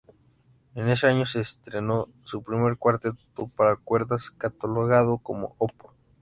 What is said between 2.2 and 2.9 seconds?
su primer